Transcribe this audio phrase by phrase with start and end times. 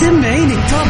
[0.00, 0.88] سمعيني التوب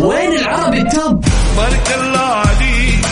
[0.00, 1.24] وين العربي التوب
[1.56, 3.06] بارك الله عليك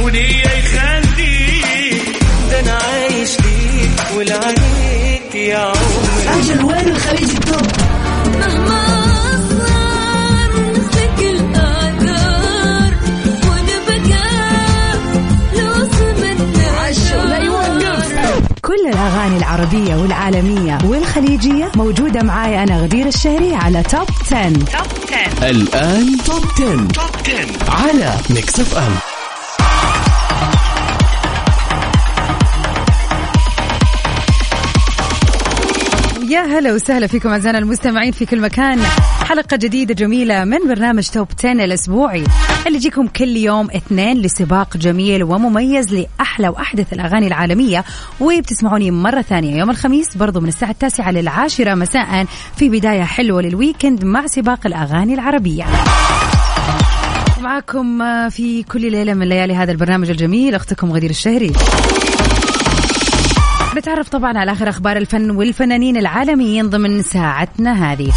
[0.00, 2.02] وليه يخليك
[2.50, 7.41] ده أنا عايش ليك ولعليك يا عمري أجل وين الخليج؟
[18.72, 24.52] كل الأغاني العربية والعالمية والخليجية موجودة معاي أنا غدير الشهري على Top 10.
[24.52, 24.64] Top
[25.38, 26.88] 10 الآن Top 10.
[26.88, 28.92] Top 10 على Mix FM
[36.28, 38.78] يا هلا وسهلا فيكم أعزائنا المستمعين في كل مكان
[39.24, 42.24] حلقة جديدة جميلة من برنامج Top 10 الأسبوعي.
[42.66, 47.84] اللي يجيكم كل يوم اثنين لسباق جميل ومميز لأحلى وأحدث الأغاني العالمية.
[48.20, 52.26] وبتسمعوني مرة ثانية يوم الخميس برضو من الساعة التاسعة للعاشرة مساء.
[52.56, 55.64] في بداية حلوة للويكند مع سباق الأغاني العربية.
[57.40, 61.52] معكم في كل ليلة من ليالي هذا البرنامج الجميل أختكم غدير الشهري.
[63.76, 68.12] نتعرف طبعا على آخر أخبار الفن والفنانين العالميين ضمن ساعتنا هذه.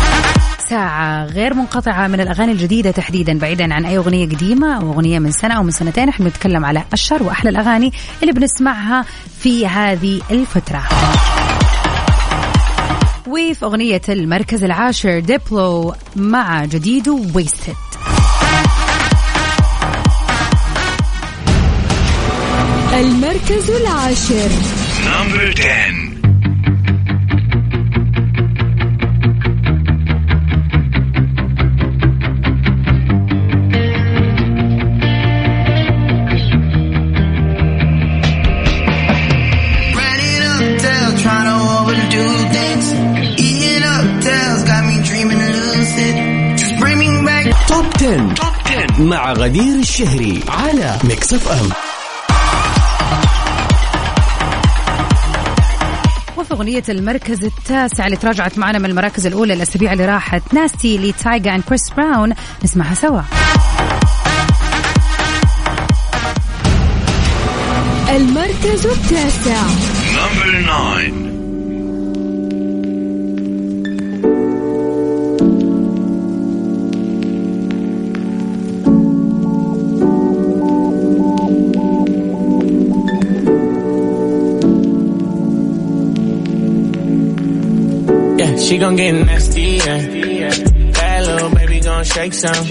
[0.69, 5.31] ساعة غير منقطعة من الأغاني الجديدة تحديدا بعيدا عن أي أغنية قديمة أو أغنية من
[5.31, 9.05] سنة أو من سنتين إحنا بنتكلم على أشهر وأحلى الأغاني اللي بنسمعها
[9.39, 10.83] في هذه الفترة.
[13.27, 17.73] وفي أغنية المركز العاشر ديبلو مع جديده ويستد
[22.93, 24.49] المركز العاشر.
[25.05, 26.04] Number 10
[49.15, 51.69] مع غدير الشهري على Mix FM.
[56.37, 61.55] وفي أغنية المركز التاسع اللي تراجعت معنا من المراكز الأولى الأسابيع اللي راحت ناستي لتايجا
[61.55, 62.33] and كريس براون
[62.63, 63.21] نسمعها سوا.
[68.09, 69.61] المركز التاسع.
[70.15, 71.34] Number 9
[88.65, 90.01] she gon' get nasty, yeah.
[90.91, 92.65] Bad little baby gon' shake some.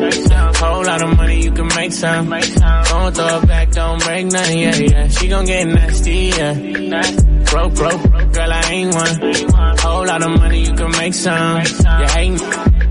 [0.55, 2.29] Whole lot of money, you can make some.
[2.31, 5.09] Don't throw it back, don't break nothing, yeah, yeah.
[5.09, 6.55] She gon' get nasty, yeah.
[7.51, 8.03] Broke, broke,
[8.33, 9.77] girl, I ain't one.
[9.79, 11.61] Whole lot of money, you can make some.
[11.61, 12.41] You hating,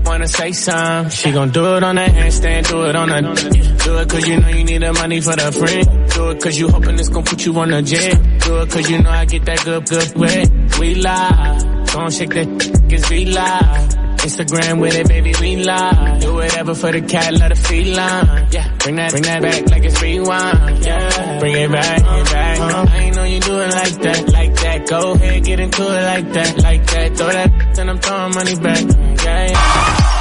[0.04, 1.10] wanna say some.
[1.10, 3.74] She gon' do it on the handstand, do it on the.
[3.84, 6.10] Do it cause you know you need the money for the friend.
[6.10, 8.14] Do it cause you hoping it's gon' put you on the jet.
[8.40, 10.46] Do it cause you know I get that good, good way.
[10.80, 11.73] We lie.
[11.94, 12.48] Gon' shake that,
[12.90, 13.88] cause we live.
[14.26, 16.20] Instagram with it, baby, we live.
[16.20, 18.48] Do whatever for the cat, let her feline.
[18.50, 20.84] Yeah, bring that, bring that back like it's rewind.
[20.84, 22.58] Yeah, bring it back, bring it back.
[22.94, 24.88] I ain't know you do it like that, like that.
[24.88, 27.16] Go ahead, get into it like that, like that.
[27.16, 28.84] Throw that, then I'm throwing money back.
[29.24, 30.14] Yeah, yeah.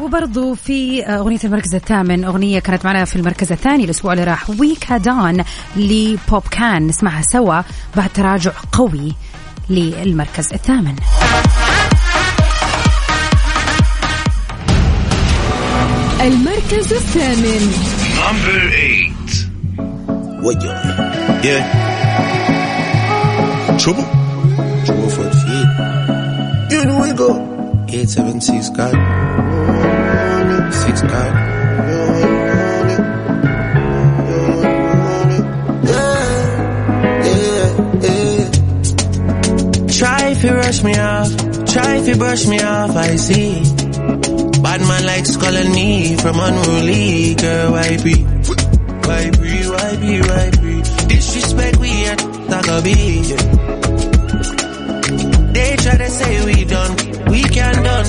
[0.00, 4.96] وبرضو في أغنية المركز الثامن أغنية كانت معنا في المركز الثاني الأسبوع اللي راح ويكا
[4.96, 5.44] دان
[5.76, 7.60] لبوب كان نسمعها سوا
[7.96, 9.14] بعد تراجع قوي
[9.70, 10.96] للمركز الثامن.
[16.20, 17.72] المركز الثامن.
[18.16, 19.12] نمبر 8
[20.42, 20.76] ويا
[21.44, 21.58] يا
[23.78, 24.04] شوفوا.
[24.86, 25.64] شوفوا فوت في
[26.72, 27.28] يو نو وي جو
[27.88, 28.94] 876 كات
[30.72, 31.59] 6 كات
[40.70, 41.66] Try if you rush me off.
[41.72, 43.54] Try if you brush me off, I see.
[44.62, 47.34] Bad man likes calling me from unruly.
[47.34, 48.14] Girl, why be?
[49.02, 49.66] Why be?
[49.66, 50.20] Why be?
[50.22, 50.74] Why be?
[51.10, 52.18] Disrespect we at
[52.50, 53.02] Tagabi.
[55.54, 56.92] They try to say we done.
[57.32, 58.06] We can done.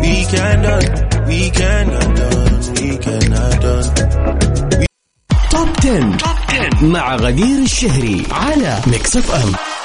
[0.00, 0.86] We can done.
[1.28, 2.52] We cannot done.
[2.80, 3.88] We cannot done.
[5.50, 6.16] توب 10.
[6.82, 9.77] مع غدير الشهري على Mix FM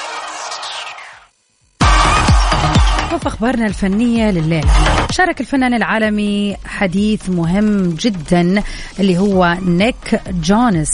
[3.24, 4.70] نشوف أخبارنا الفنية لليله
[5.10, 8.62] شارك الفنان العالمي حديث مهم جدا
[9.00, 10.88] اللي هو نيك جونس.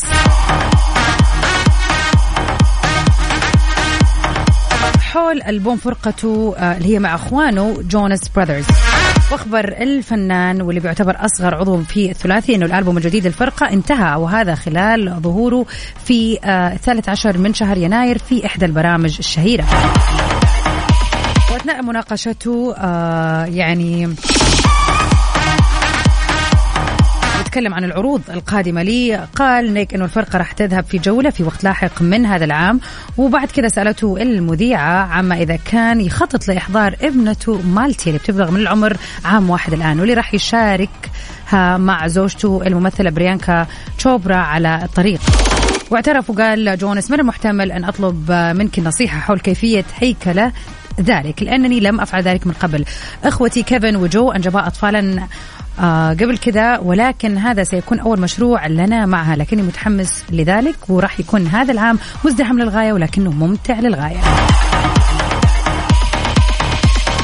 [5.01, 8.67] حول ألبوم فرقته آه، اللي هي مع أخوانه جونس براذرز.
[9.33, 15.21] وأخبر الفنان واللي بيعتبر أصغر عضو في الثلاثي إنه الألبوم الجديد للفرقه انتهى وهذا خلال
[15.21, 15.67] ظهوره
[16.05, 19.65] في آه، الثالث عشر من شهر يناير في إحدى البرامج الشهيرة.
[21.51, 24.15] وأثناء مناقشته آه، يعني
[27.41, 31.65] يتكلم عن العروض القادمة لي قال نيك أنه الفرقة راح تذهب في جولة في وقت
[31.65, 32.81] لاحق من هذا العام.
[33.17, 38.97] وبعد كذا سألته المذيعة عما إذا كان يخطط لإحضار ابنته مالتي اللي بتبلغ من العمر
[39.25, 43.67] عام واحد الآن واللي راح يشاركها مع زوجته الممثلة بريانكا
[43.99, 45.21] تشوبرا على الطريق.
[45.91, 50.53] واعترف وقال جونس من المحتمل أن أطلب منك نصيحة حول كيفية هيكلة
[51.01, 52.85] ذلك لأنني لم أفعل ذلك من قبل.
[53.25, 55.27] إخوتي كيفن وجو أنجبا أطفالا
[55.81, 61.47] آه قبل كذا ولكن هذا سيكون أول مشروع لنا معها لكني متحمس لذلك وراح يكون
[61.47, 64.21] هذا العام مزدحم للغاية ولكنه ممتع للغاية.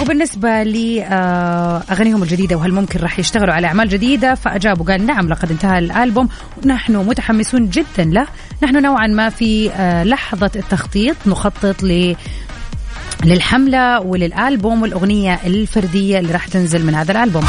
[0.03, 5.79] وبالنسبة لأغانيهم الجديدة وهل ممكن راح يشتغلوا على أعمال جديدة؟ فأجاب وقال نعم لقد انتهى
[5.79, 6.29] الألبوم.
[6.65, 8.27] ونحن متحمسون جدا له.
[8.63, 11.83] نحن نوعا ما في آه، لحظة التخطيط نخطط
[13.27, 17.45] للحملة وللألبوم والأغنية الفردية اللي راح تنزل من هذا الألبوم.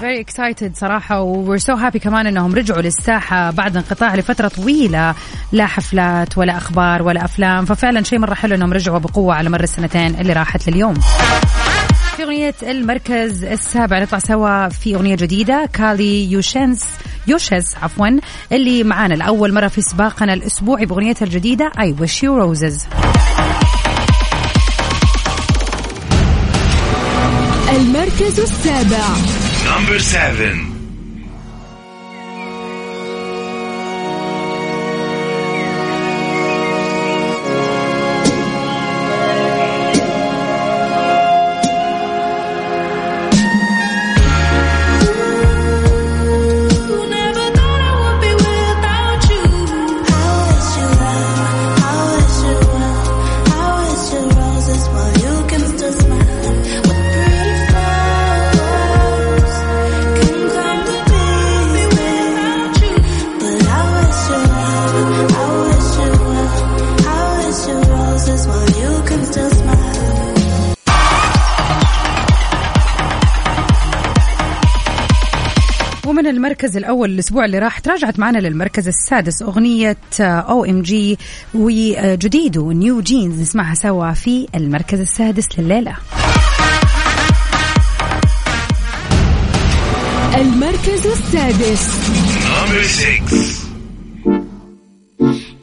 [0.00, 5.14] Very excited صراحة و we're so happy كمان إنهم رجعوا للساحة بعد انقطاع لفترة طويلة.
[5.52, 9.62] لا حفلات ولا أخبار ولا أفلام ففعلا شيء مرة حلو إنهم رجعوا بقوة على مر
[9.62, 10.94] السنتين اللي راحت لليوم.
[12.16, 16.84] في أغنية المركز السابع نطلع سوا في أغنية جديدة كالي يوشنس
[17.26, 18.20] يوشز عفوا
[18.52, 22.99] اللي معانا لأول مرة في سباقنا الأسبوعي بأغنيتها الجديدة I Wish You Roses.
[28.20, 29.14] المركز السابع
[29.64, 30.79] Number seven.
[76.60, 81.18] المركز الأول الأسبوع اللي راح تراجعت معنا للمركز السادس أغنية OMG
[81.54, 85.96] وجديده نيو جينز نسمعها سوا في المركز السادس لليلة
[90.34, 91.88] المركز السادس
[92.50, 93.24] Number six.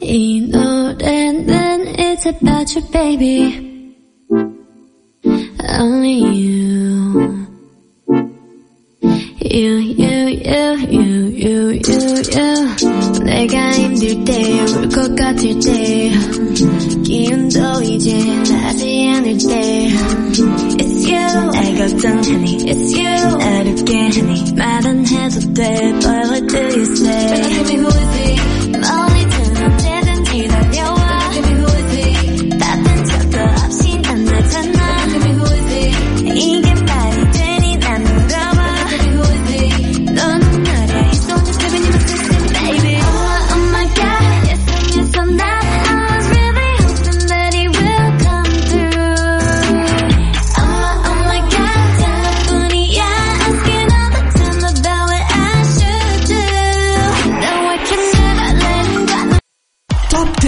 [0.00, 3.68] You know that then it's about your baby.
[9.57, 13.23] You, you, you, you, you, you, you.
[13.23, 16.11] 내가 힘들 때, 울 것 같을 때.
[17.03, 18.13] 기운도 이제
[18.51, 19.89] 나지 않을 때.
[20.77, 21.51] It's you.
[21.51, 22.57] 날 걱정하니.
[22.65, 23.37] It's you.
[23.37, 24.53] 나를 웃게 하니.
[24.55, 27.96] 말은 해도 돼, but what do you say?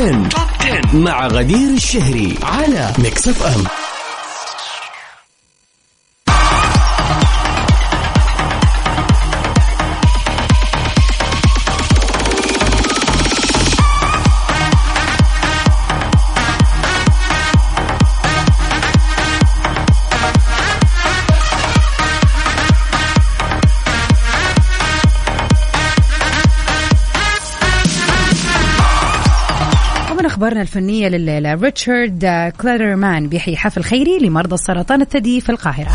[0.00, 0.28] 10.
[0.28, 3.64] توب 10 مع غدير الشهري على ميكس اف ام
[30.21, 35.91] ومن أخبارنا الفنية لليلة ريتشارد كليرمان بيحيي حفل خيري لمرضى السرطان الثدي في القاهرة.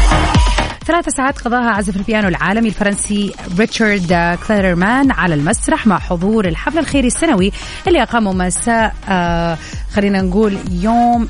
[0.85, 7.07] ثلاث ساعات قضاها عازف البيانو العالمي الفرنسي ريتشارد كليرمان على المسرح مع حضور الحفل الخيري
[7.07, 7.51] السنوي
[7.87, 9.57] اللي أقامه مساء آه
[9.93, 11.27] خلينا نقول يوم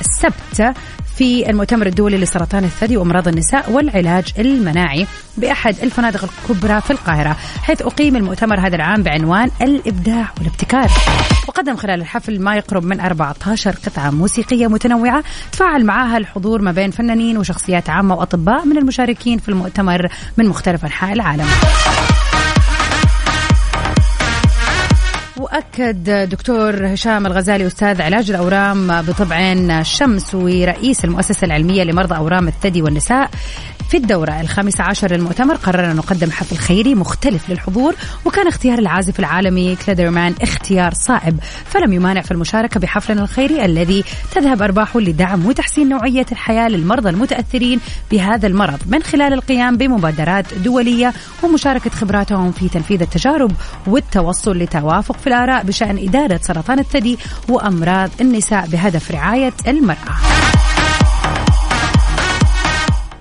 [0.00, 0.74] السبت.
[1.16, 5.06] في المؤتمر الدولي لسرطان الثدي وأمراض النساء والعلاج المناعي
[5.36, 10.90] بأحد الفنادق الكبرى في القاهرة حيث أقيم المؤتمر هذا العام بعنوان الإبداع والابتكار.
[11.48, 16.90] وقدم خلال الحفل ما يقرب من 14 قطعة موسيقية متنوعة تفاعل معها الحضور ما بين
[16.90, 21.46] فنانين وشخصيات عامة وأطباء من المشاركين في المؤتمر من مختلف أنحاء العالم.
[25.56, 29.36] واكد دكتور هشام الغزالي أستاذ علاج الأورام بطبع
[29.80, 33.30] الشمس ورئيس المؤسسة العلمية لمرضى أورام الثدي والنساء
[33.90, 35.54] في الدورة الخامسة عشر للمؤتمر.
[35.54, 37.94] قررنا نقدم حفل خيري مختلف للحضور
[38.24, 41.40] وكان اختيار العازف العالمي كليدرمان اختيار صائب.
[41.64, 47.80] فلم يمانع في المشاركة بحفلنا الخيري الذي تذهب أرباحه لدعم وتحسين نوعية الحياة للمرضى المتأثرين
[48.10, 48.78] بهذا المرض.
[48.86, 53.52] من خلال القيام بمبادرات دولية ومشاركة خبراتهم في تنفيذ التجارب
[53.86, 60.16] والتوصل لتوافق في الآراء بشأن إدارة سرطان الثدي وأمراض النساء بهدف رعاية المرأة.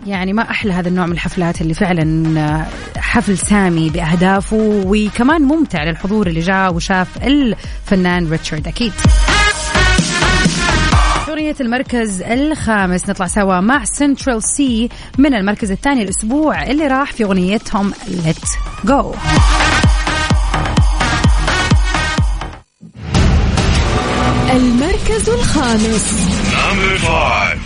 [0.06, 2.66] يعني ما أحلى هذا النوع من الحفلات اللي فعلا
[2.98, 8.94] حفل سامي بأهدافه وكمان ممتع للحضور اللي جاء وشاف الفنان ريتشارد أكيد.
[11.30, 17.24] أغنية المركز الخامس نطلع سوا مع سنترال سي من المركز الثاني الأسبوع اللي راح في
[17.24, 18.38] أغنيتهم Let
[18.86, 19.14] Go
[24.57, 26.05] المركز الخامس
[26.53, 27.59] Number five.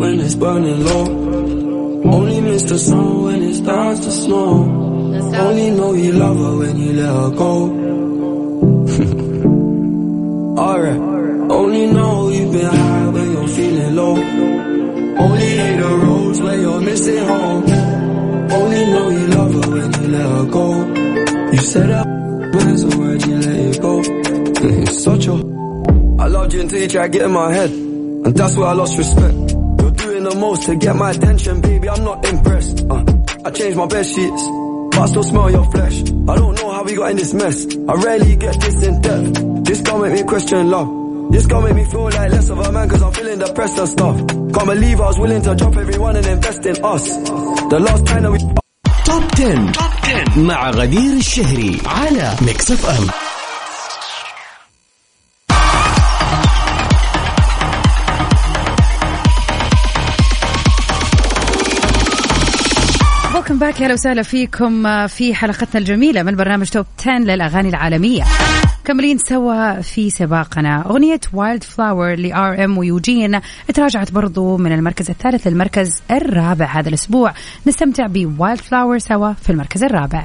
[0.00, 1.04] when it's burning low.
[2.16, 4.50] Only miss the sun when it starts to snow.
[5.44, 7.52] Only know you love her when you let her go.
[10.58, 11.00] Alright.
[11.58, 14.14] Only know you've been high when you're feeling low.
[15.24, 17.62] Only hate the roads when you're missing home.
[18.58, 20.66] Only know you love her when you let her go.
[21.52, 22.06] You said that
[26.48, 27.70] I loved you until you tried getting my head.
[27.70, 29.34] And that's where I lost respect.
[29.34, 31.86] You're doing the most to get my attention, baby.
[31.86, 32.80] I'm not impressed.
[32.88, 33.04] Uh,
[33.44, 34.42] I changed my bed sheets,
[34.92, 36.00] but I still smell your flesh.
[36.00, 37.66] I don't know how we got in this mess.
[37.76, 39.64] I rarely get this in depth.
[39.66, 41.30] This gon' make me question love.
[41.30, 43.88] This gon' make me feel like less of a man cause I'm feeling depressed and
[43.90, 44.16] stuff.
[44.26, 47.04] Can't believe I was willing to drop everyone and invest in us.
[47.68, 48.38] The last time that we
[49.04, 49.72] توب 10.
[49.72, 53.27] توب 10 مع غدير الشهري على ميكس اف ام
[63.59, 68.23] back يا أهلا وسهلا فيكم في حلقتنا الجميلة من برنامج Top 10 للأغاني العالمية.
[68.83, 70.85] مكملين سوا في سباقنا.
[70.85, 73.39] أغنية Wild Flower ل RM ويوجين
[73.73, 77.33] تراجعت برضو من المركز الثالث للمركز الرابع هذا الأسبوع.
[77.67, 80.23] نستمتع ب Wild Flower سوا في المركز الرابع.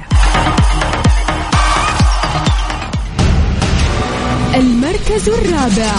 [4.55, 5.91] المركز الرابع.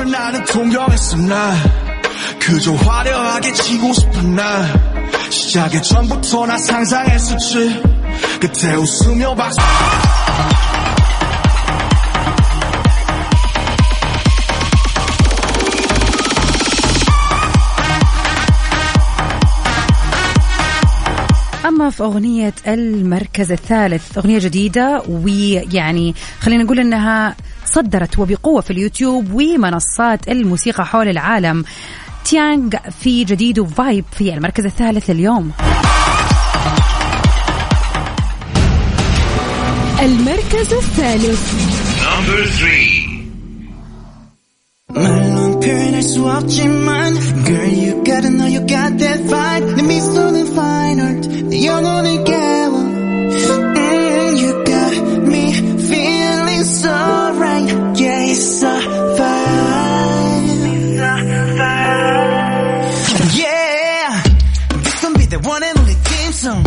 [0.00, 1.54] 꽃을 나는 동경했어 나
[2.40, 4.66] 그저 화려하게 지고 싶은 나
[5.30, 7.82] 시작의 전부터 나 상상했었지
[8.40, 9.58] 그때 웃으며 박수
[21.66, 27.36] أما في أغنية المركز الثالث أغنية جديدة ويعني خلينا نقول أنها
[27.71, 31.63] تصدرت وبقوة في اليوتيوب ومنصات الموسيقى حول العالم
[32.25, 32.69] تيانغ
[33.01, 35.51] في جديد وفايب في المركز الثالث اليوم
[40.01, 43.11] المركز الثالث Number three.
[47.47, 49.75] Girl, you gotta know you got that vibe.
[49.77, 51.25] Let me slow and out.
[51.25, 52.25] You're The unknown
[65.43, 66.63] 원앤 only 갬성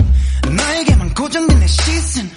[0.56, 2.30] 너에게만 고정된 내 시선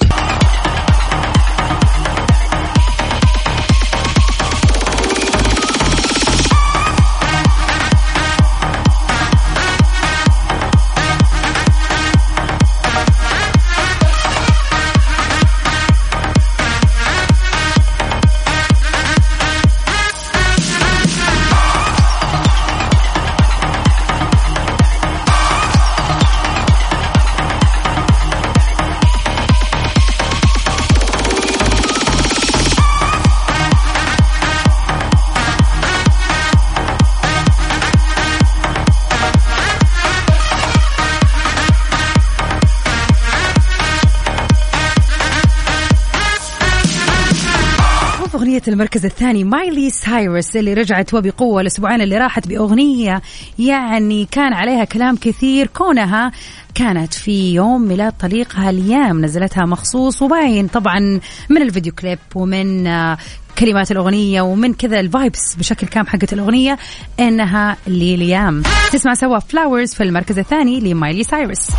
[48.67, 53.21] المركز الثاني مايلي سايرس اللي رجعت وبقوة الأسبوعين اللي راحت بأغنية
[53.59, 56.31] يعني كان عليها كلام كثير كونها
[56.75, 61.19] كانت في يوم ميلاد طليقها ليام نزلتها مخصوص وباين طبعا
[61.49, 63.17] من ال video clip ومن آه،
[63.59, 66.77] كلمات الأغنية ومن كذا ال vibes بشكل عام حقت الأغنية
[67.19, 71.69] إنها لليام تسمع سوا Flowers في المركز الثاني لمايلي سايرس.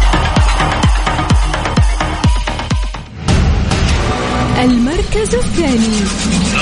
[4.59, 6.48] المركز الثاني.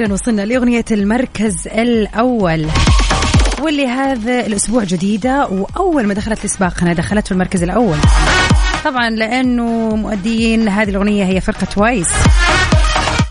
[0.00, 2.66] وأخيرا وصلنا لأغنية المركز الأول.
[3.62, 7.96] واللي هذا الأسبوع جديدة وأول ما دخلت لسباقنا دخلت في المركز الأول.
[8.84, 12.08] طبعا لأنه مؤديين هذه الأغنية هي فرقة توايس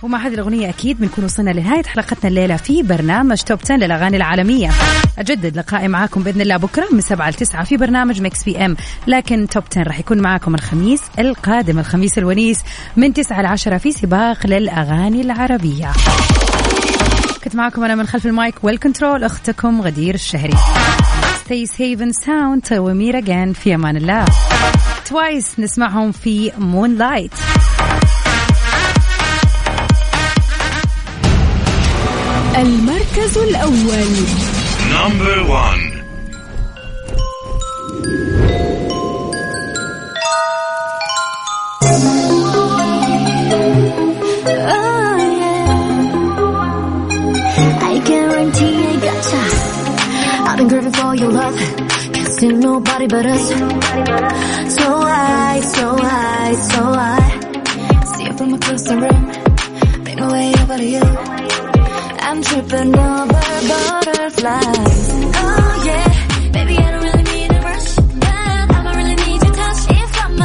[0.03, 4.69] ومع هذه الأغنية أكيد بنكون وصلنا لنهاية حلقتنا الليلة في برنامج Top 10 للأغاني العالمية.
[5.19, 8.75] أجدد لقائي معاكم بإذن الله بكرة من 7 ل 9 في برنامج Mix PM.
[9.07, 12.59] لكن Top 10 راح يكون معاكم الخميس القادم الخميس الونيس
[12.97, 15.91] من 9 ل 10 في سباق للأغاني العربية.
[17.43, 18.55] كنت معكم أنا من خلف ال mic.
[18.63, 20.57] وال control أختكم غدير الشهري.
[21.45, 24.25] Stay safe and sound و meet you again في أمان الله.
[25.05, 27.33] توايس نسمعهم في Moonlight
[32.57, 34.07] المركز الأول.
[34.91, 35.88] Number 1
[53.09, 53.49] but us.
[53.49, 57.39] So high, so high, so high.
[58.13, 60.03] See it from across the room.
[60.03, 61.01] Make my way over to you.
[62.27, 65.09] I'm tripping over butterflies.
[65.41, 66.88] Oh yeah, baby I